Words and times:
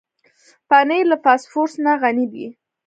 پنېر 0.69 1.05
له 1.11 1.17
فاسفورس 1.23 1.73
نه 1.85 1.93
غني 2.01 2.25
دی. 2.33 2.45